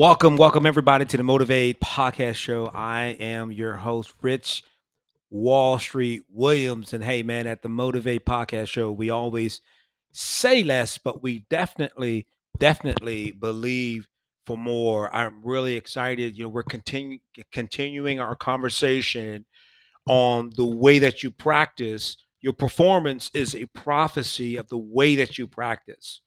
[0.00, 2.70] Welcome, welcome everybody to the Motivate Podcast Show.
[2.72, 4.64] I am your host, Rich
[5.28, 6.94] Wall Street Williams.
[6.94, 9.60] And hey, man, at the Motivate Podcast Show, we always
[10.12, 14.08] say less, but we definitely, definitely believe
[14.46, 15.14] for more.
[15.14, 16.34] I'm really excited.
[16.34, 17.20] You know, we're continuing
[17.52, 19.44] continuing our conversation
[20.06, 22.16] on the way that you practice.
[22.40, 26.22] Your performance is a prophecy of the way that you practice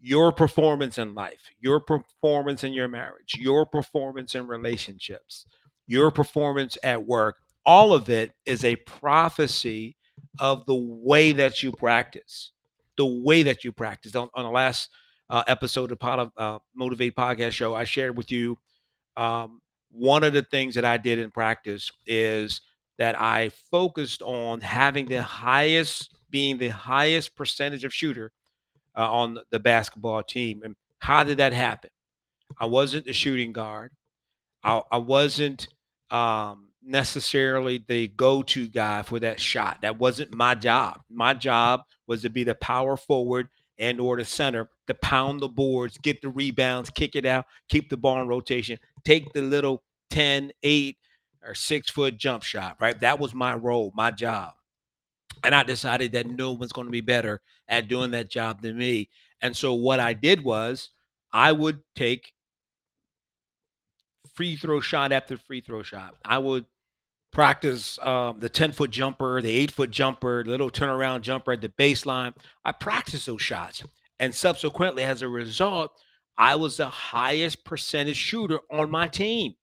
[0.00, 5.46] your performance in life, your performance in your marriage, your performance in relationships,
[5.86, 9.96] your performance at work, all of it is a prophecy
[10.38, 12.52] of the way that you practice,
[12.96, 14.14] the way that you practice.
[14.14, 14.90] On, on the last
[15.30, 18.56] uh, episode of Pod, uh, Motivate Podcast Show, I shared with you
[19.16, 22.60] um, one of the things that I did in practice is
[22.98, 28.32] that I focused on having the highest, being the highest percentage of shooter
[28.98, 30.62] uh, on the basketball team.
[30.64, 31.90] And how did that happen?
[32.58, 33.92] I wasn't the shooting guard.
[34.64, 35.68] I, I wasn't
[36.10, 39.78] um, necessarily the go-to guy for that shot.
[39.82, 41.00] That wasn't my job.
[41.08, 45.48] My job was to be the power forward and or the center to pound the
[45.48, 49.84] boards, get the rebounds, kick it out, keep the ball in rotation, take the little
[50.10, 50.96] 10, 8,
[51.46, 52.98] or six foot jump shot, right?
[53.00, 54.52] That was my role, my job.
[55.44, 58.76] And I decided that no one's going to be better at doing that job than
[58.76, 59.08] me.
[59.40, 60.90] And so what I did was
[61.32, 62.32] I would take
[64.34, 66.14] free throw shot after free throw shot.
[66.24, 66.64] I would
[67.32, 71.68] practice um, the 10 foot jumper, the eight foot jumper, little turnaround jumper at the
[71.70, 72.34] baseline.
[72.64, 73.82] I practiced those shots.
[74.20, 75.92] And subsequently, as a result,
[76.36, 79.54] I was the highest percentage shooter on my team.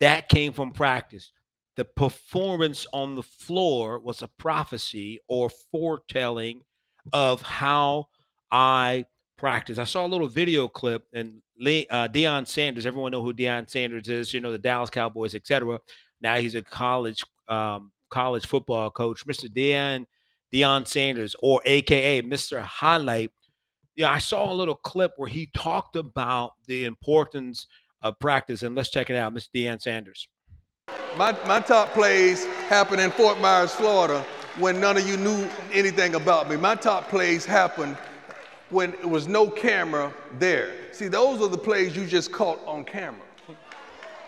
[0.00, 1.30] That came from practice
[1.76, 6.62] the performance on the floor was a prophecy or foretelling
[7.12, 8.06] of how
[8.50, 9.04] I
[9.36, 9.78] practice.
[9.78, 12.86] I saw a little video clip and uh, Deion Sanders.
[12.86, 14.32] Everyone know who Deion Sanders is.
[14.32, 15.78] You know the Dallas Cowboys, etc.
[16.20, 19.48] Now he's a college um, college football coach, Mr.
[19.48, 20.06] Deion
[20.52, 22.60] Deion Sanders, or AKA Mr.
[22.62, 23.30] Highlight.
[23.96, 27.66] Yeah, I saw a little clip where he talked about the importance
[28.02, 29.48] of practice, and let's check it out, Mr.
[29.54, 30.28] Deion Sanders.
[31.16, 34.22] My, my top plays happened in Fort Myers, Florida,
[34.58, 36.56] when none of you knew anything about me.
[36.56, 37.96] My top plays happened
[38.68, 40.74] when it was no camera there.
[40.92, 43.22] See, those are the plays you just caught on camera.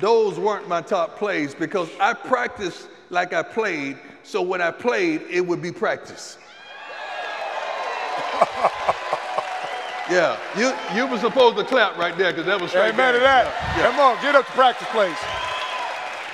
[0.00, 5.22] Those weren't my top plays because I practiced like I played, so when I played,
[5.30, 6.36] it would be practice.
[10.10, 12.94] yeah, you, you were supposed to clap right there because that was straight.
[12.94, 13.76] Amen to that.
[13.76, 13.90] Yeah.
[13.90, 15.41] Come on, get up to practice place.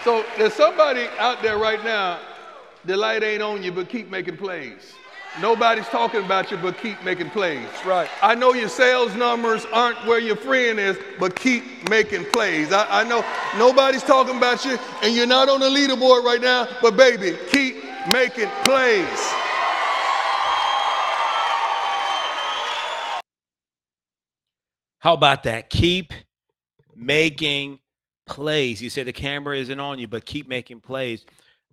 [0.04, 2.20] So there's somebody out there right now,
[2.84, 4.94] the light ain't on you, but keep making plays.
[5.40, 7.64] Nobody's talking about you, but keep making plays.
[7.64, 8.10] That's right.
[8.22, 12.72] I know your sales numbers aren't where your friend is, but keep making plays.
[12.72, 13.24] I, I know
[13.56, 17.76] nobody's talking about you, and you're not on the leaderboard right now, but baby, keep
[18.10, 19.32] making plays.
[25.00, 25.70] How about that?
[25.70, 26.12] Keep
[26.96, 27.78] making
[28.28, 28.80] plays.
[28.80, 31.24] You say the camera isn't on you, but keep making plays.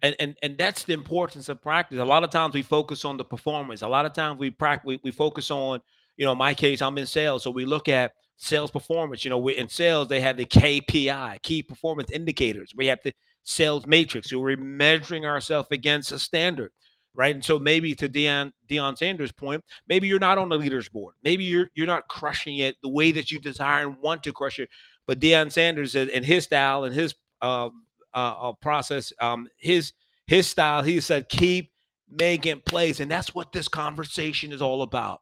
[0.02, 2.00] And, and and that's the importance of practice.
[2.00, 3.82] A lot of times we focus on the performance.
[3.82, 5.82] A lot of times we practice we, we focus on,
[6.18, 7.44] you know, in my case, I'm in sales.
[7.44, 9.24] So we look at sales performance.
[9.24, 12.74] You know, we in sales, they have the KPI, key performance indicators.
[12.76, 14.30] We have the sales matrix.
[14.30, 16.72] So we're measuring ourselves against a standard
[17.16, 17.34] right?
[17.34, 21.16] And so maybe to Deion Deion Sanders' point, maybe you're not on the leaders board.
[21.24, 24.60] Maybe you're you're not crushing it the way that you desire and want to crush
[24.60, 24.70] it.
[25.08, 29.94] But Deion Sanders and his style and his um, uh, uh, process, um, his
[30.28, 31.72] his style, he said, keep
[32.10, 35.22] making plays, and that's what this conversation is all about.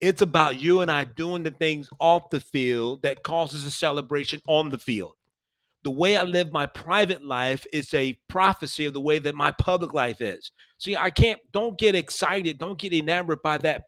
[0.00, 4.40] It's about you and I doing the things off the field that causes a celebration
[4.46, 5.12] on the field.
[5.84, 9.50] The way I live my private life is a prophecy of the way that my
[9.52, 10.52] public life is.
[10.76, 13.84] See, I can't, don't get excited, don't get enamored by that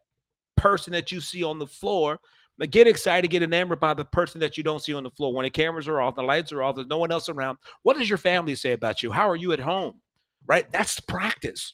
[0.57, 2.19] person that you see on the floor
[2.61, 5.33] but get excited, get enamored by the person that you don't see on the floor.
[5.33, 7.57] When the cameras are off, the lights are off, there's no one else around.
[7.81, 9.11] What does your family say about you?
[9.11, 9.99] How are you at home?
[10.45, 10.71] Right?
[10.71, 11.73] That's the practice.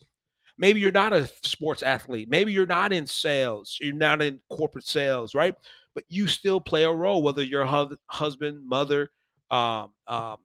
[0.57, 2.29] Maybe you're not a sports athlete.
[2.29, 3.77] Maybe you're not in sales.
[3.81, 5.55] You're not in corporate sales, right?
[5.93, 7.65] But you still play a role, whether you're
[8.07, 9.11] husband, mother,
[9.51, 10.37] um, um,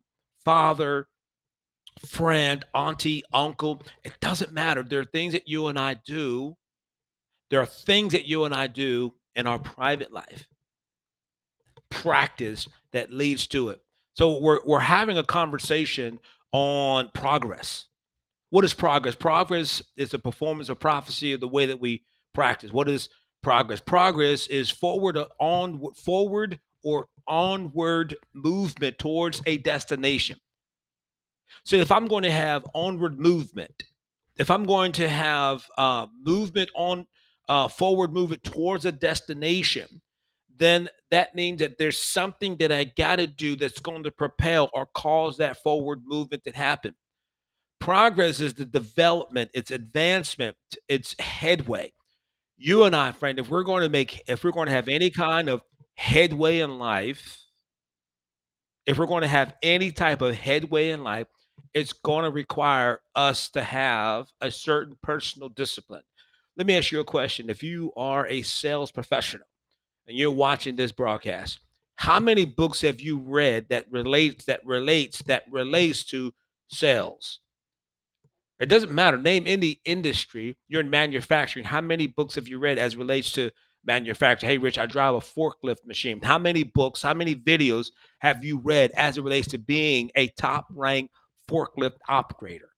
[0.44, 1.06] father,
[2.04, 3.80] friend, auntie, uncle.
[4.02, 4.82] It doesn't matter.
[4.82, 6.56] There are things that you and I do.
[7.48, 10.46] There are things that you and I do in our private life
[11.90, 13.80] practice that leads to it.
[14.14, 16.18] So we're we're having a conversation
[16.52, 17.86] on progress.
[18.50, 19.14] What is progress?
[19.14, 22.02] Progress is a performance of prophecy of the way that we
[22.34, 22.72] practice.
[22.72, 23.08] What is
[23.42, 23.80] progress.
[23.80, 30.38] Progress is forward or on forward or onward movement towards a destination.
[31.64, 33.84] So if I'm going to have onward movement,
[34.36, 37.06] if I'm going to have uh, movement on
[37.48, 40.00] uh, forward movement towards a destination,
[40.56, 44.70] then that means that there's something that I got to do that's going to propel
[44.72, 46.94] or cause that forward movement to happen.
[47.80, 50.56] Progress is the development, it's advancement,
[50.88, 51.92] it's headway.
[52.56, 55.10] You and I, friend, if we're going to make, if we're going to have any
[55.10, 55.62] kind of
[55.96, 57.40] headway in life,
[58.86, 61.26] if we're going to have any type of headway in life,
[61.74, 66.02] it's going to require us to have a certain personal discipline.
[66.56, 67.48] Let me ask you a question.
[67.48, 69.46] If you are a sales professional
[70.06, 71.60] and you're watching this broadcast,
[71.96, 76.32] how many books have you read that relates that relates that relates to
[76.68, 77.40] sales?
[78.60, 79.16] It doesn't matter.
[79.16, 80.56] Name any industry.
[80.68, 81.64] You're in manufacturing.
[81.64, 83.50] How many books have you read as relates to
[83.84, 84.50] manufacturing?
[84.50, 86.20] Hey, Rich, I drive a forklift machine.
[86.20, 90.28] How many books, how many videos have you read as it relates to being a
[90.28, 91.14] top ranked
[91.50, 92.71] forklift operator?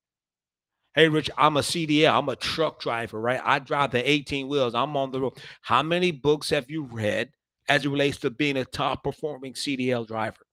[0.94, 2.16] Hey, Rich, I'm a CDL.
[2.16, 3.40] I'm a truck driver, right?
[3.44, 4.76] I drive the 18 wheels.
[4.76, 5.38] I'm on the road.
[5.62, 7.30] How many books have you read
[7.68, 10.46] as it relates to being a top performing CDL driver?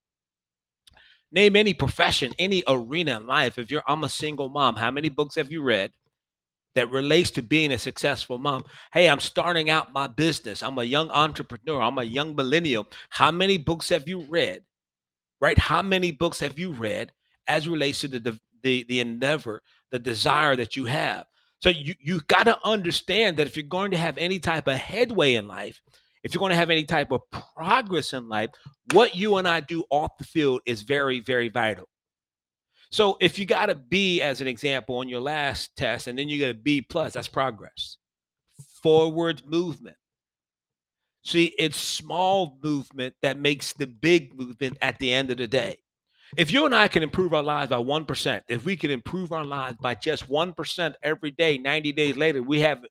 [1.31, 3.59] Name any profession, any arena in life.
[3.59, 5.91] If you're, I'm a single mom, how many books have you read
[6.73, 8.63] that relates to being a successful mom?
[8.93, 10.63] Hey, I'm starting out my business.
[10.63, 11.81] I'm a young entrepreneur.
[11.81, 12.87] I'm a young millennial.
[13.11, 14.63] How many books have you read?
[15.39, 15.57] Right?
[15.57, 17.11] How many books have you read
[17.47, 19.61] as relates to the the the endeavor,
[19.91, 21.25] the desire that you have?
[21.59, 24.77] So you you got to understand that if you're going to have any type of
[24.77, 25.79] headway in life,
[26.23, 27.21] if you're going to have any type of
[27.55, 28.49] progress in life,
[28.93, 31.87] what you and I do off the field is very, very vital.
[32.91, 36.27] So if you got a B as an example on your last test, and then
[36.27, 37.97] you get a B plus, that's progress.
[38.83, 39.95] Forward movement.
[41.23, 45.77] See, it's small movement that makes the big movement at the end of the day.
[46.37, 49.45] If you and I can improve our lives by 1%, if we can improve our
[49.45, 52.85] lives by just 1% every day, 90 days later, we have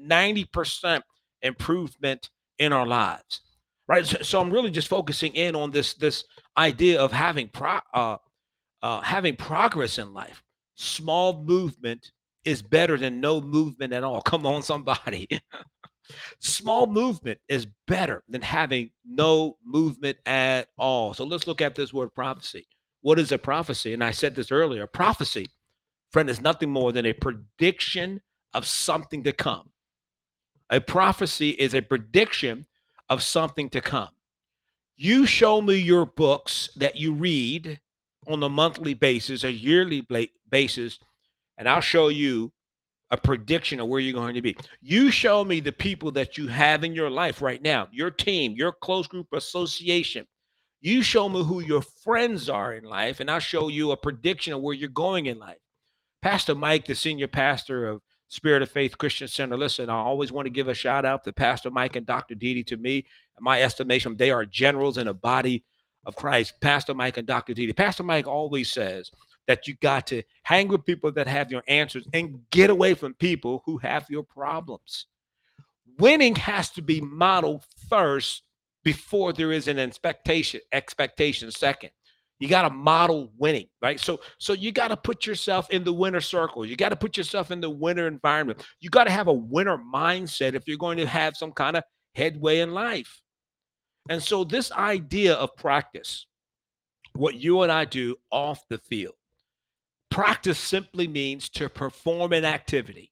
[0.00, 1.00] 90%
[1.42, 3.40] improvement in our lives
[3.86, 4.06] right?
[4.06, 6.24] So, so, i'm really just focusing in on this this
[6.56, 8.16] idea of having pro uh,
[8.82, 10.42] uh having progress in life.
[10.76, 12.10] Small movement
[12.44, 14.20] is better than no movement at all.
[14.20, 15.28] Come on somebody
[16.40, 21.14] small movement is better than having no movement at all.
[21.14, 22.66] So let's look at this word prophecy.
[23.02, 23.92] What is a prophecy?
[23.92, 25.48] And i said this earlier prophecy
[26.14, 28.20] friend is nothing more than a prediction
[28.54, 29.70] of something to come.
[30.70, 32.66] A prophecy is a prediction
[33.10, 34.10] of something to come.
[34.96, 37.80] You show me your books that you read
[38.28, 40.06] on a monthly basis, a yearly
[40.48, 41.00] basis,
[41.58, 42.52] and I'll show you
[43.14, 44.56] a prediction of where you're going to be.
[44.82, 48.54] You show me the people that you have in your life right now, your team,
[48.56, 50.26] your close group association.
[50.80, 54.52] You show me who your friends are in life, and I'll show you a prediction
[54.52, 55.58] of where you're going in life.
[56.22, 59.56] Pastor Mike, the senior pastor of Spirit of Faith Christian Center.
[59.56, 62.34] Listen, I always want to give a shout out to Pastor Mike and Dr.
[62.34, 62.66] DeeDee.
[62.66, 65.64] To me, in my estimation, they are generals in the body
[66.04, 66.54] of Christ.
[66.60, 67.54] Pastor Mike and Dr.
[67.54, 67.76] DeeDee.
[67.76, 69.12] Pastor Mike always says
[69.46, 73.14] that you got to hang with people that have your answers and get away from
[73.14, 75.06] people who have your problems.
[75.98, 78.42] Winning has to be modeled first
[78.82, 81.90] before there is an expectation expectation second.
[82.40, 83.98] You got to model winning right?
[84.00, 86.66] So so you got to put yourself in the winner circle.
[86.66, 88.64] You got to put yourself in the winner environment.
[88.80, 91.84] You got to have a winner mindset if you're going to have some kind of
[92.14, 93.20] headway in life.
[94.10, 96.26] And so this idea of practice
[97.16, 99.14] what you and i do off the field
[100.14, 103.10] practice simply means to perform an activity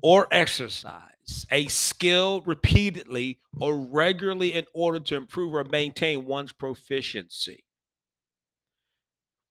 [0.00, 7.62] or exercise a skill repeatedly or regularly in order to improve or maintain one's proficiency.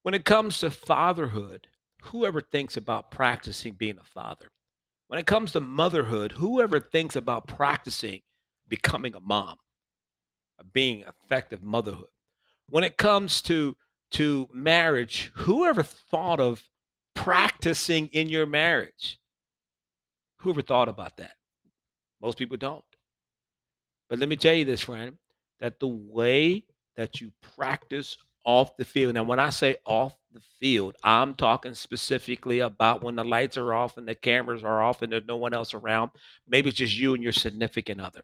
[0.02, 1.68] When it comes to fatherhood,
[2.02, 4.50] whoever thinks about practicing being a father?
[5.10, 8.22] When it comes to motherhood, whoever thinks about practicing
[8.68, 9.58] becoming a mom,
[10.74, 12.08] being effective motherhood?
[12.68, 13.76] When it comes to
[14.14, 16.64] to marriage, whoever thought of
[17.16, 19.20] practicing in your marriage?
[20.38, 21.34] Whoever thought about that?
[22.22, 22.84] Most people don't.
[24.10, 25.18] But let me tell you this, friend,
[25.60, 26.64] that the way
[26.96, 31.74] that you practice off the field, now when I say off the field, I'm talking
[31.74, 35.38] specifically about when the lights are off and the cameras are off and there's no
[35.38, 36.12] one else around.
[36.48, 38.22] Maybe it's just you and your significant other.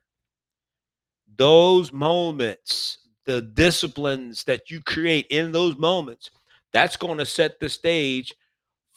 [1.38, 2.98] Those moments,
[3.30, 6.32] the disciplines that you create in those moments,
[6.74, 8.34] that's going to set the stage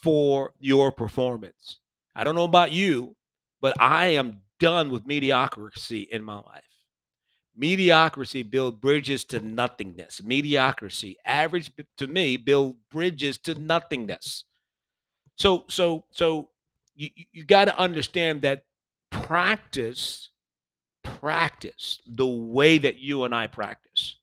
[0.01, 1.77] for your performance.
[2.15, 3.15] I don't know about you,
[3.61, 6.63] but I am done with mediocrity in my life.
[7.55, 10.23] Mediocrity build bridges to nothingness.
[10.23, 14.45] Mediocrity, average to me, build bridges to nothingness.
[15.35, 16.49] So, so, so
[16.95, 18.63] you, you got to understand that
[19.11, 20.29] practice,
[21.03, 24.15] practice the way that you and I practice.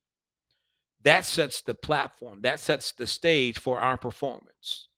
[1.02, 4.88] That sets the platform, that sets the stage for our performance.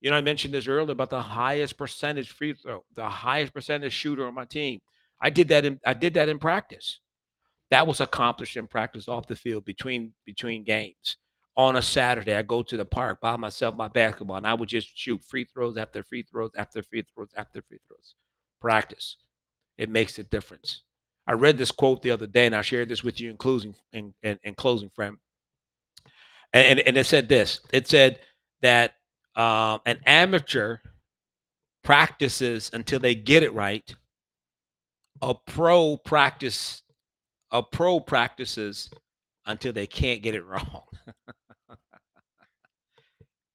[0.00, 3.92] You know, I mentioned this earlier about the highest percentage free throw, the highest percentage
[3.92, 4.80] shooter on my team.
[5.20, 7.00] I did that in I did that in practice.
[7.70, 11.16] That was accomplished in practice off the field between between games.
[11.56, 14.68] On a Saturday, I go to the park by myself, my basketball, and I would
[14.68, 18.14] just shoot free throws after free throws after free throws after free throws.
[18.60, 19.16] Practice.
[19.76, 20.82] It makes a difference.
[21.26, 23.74] I read this quote the other day, and I shared this with you in closing
[23.92, 25.18] in, in, in closing, friend.
[26.52, 27.60] And, and, and it said this.
[27.72, 28.20] It said
[28.62, 28.94] that
[29.36, 30.78] um, an amateur
[31.82, 33.94] practices until they get it right.
[35.22, 36.82] A pro practice,
[37.50, 38.90] a pro practices
[39.46, 40.82] until they can't get it wrong.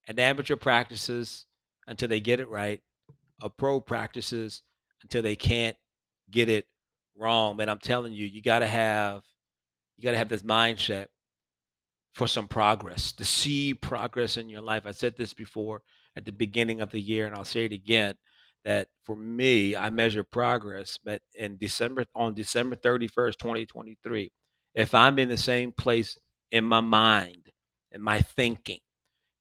[0.07, 1.45] An amateur practices
[1.87, 2.81] until they get it right.
[3.41, 4.61] A pro practices
[5.01, 5.75] until they can't
[6.29, 6.67] get it
[7.17, 7.57] wrong.
[7.57, 9.23] Man, I'm telling you, you got to have
[9.97, 11.07] you got to have this mindset
[12.15, 14.83] for some progress, to see progress in your life.
[14.85, 15.81] I said this before
[16.15, 18.15] at the beginning of the year, and I'll say it again
[18.63, 24.31] that for me, I measure progress, but in December, on December 31st, 2023,
[24.73, 26.17] if I'm in the same place
[26.51, 27.51] in my mind,
[27.91, 28.79] in my thinking,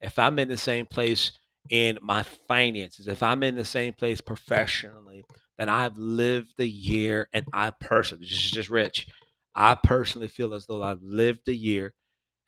[0.01, 1.33] if I'm in the same place
[1.71, 5.25] in my finances, if I'm in the same place professionally,
[5.59, 9.07] then I've lived the year and I personally, this is just rich,
[9.55, 11.95] I personally feel as though I've lived the year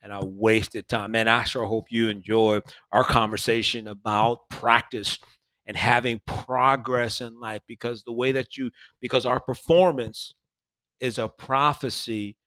[0.07, 1.11] and I wasted time.
[1.11, 2.61] Man, I sure hope you enjoy
[2.93, 5.19] our conversation about practice
[5.65, 8.71] and having progress in life because the way that you,
[9.01, 10.33] because our performance
[11.01, 12.37] is a prophecy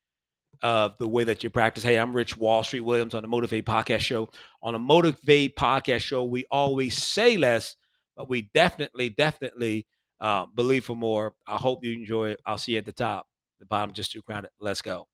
[0.62, 1.84] of the way that you practice.
[1.84, 4.30] Hey, I'm Rich Wall Street Williams on the Motivate Podcast Show.
[4.62, 7.76] On the Motivate Podcast Show, we always say less,
[8.16, 9.86] but we definitely, definitely
[10.22, 11.34] uh, believe for more.
[11.46, 12.40] I hope you enjoy it.
[12.46, 13.26] I'll see you at the top.
[13.58, 14.48] The bottom just too crowded.
[14.60, 15.09] Let's go.